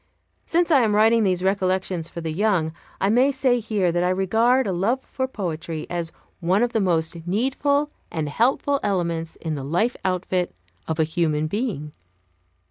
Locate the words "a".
4.65-4.71, 10.99-11.03